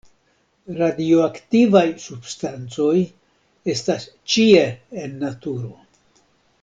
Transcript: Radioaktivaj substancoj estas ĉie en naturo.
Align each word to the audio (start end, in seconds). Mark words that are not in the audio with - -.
Radioaktivaj 0.77 1.83
substancoj 2.05 2.95
estas 3.75 4.09
ĉie 4.35 4.65
en 5.05 5.15
naturo. 5.27 5.71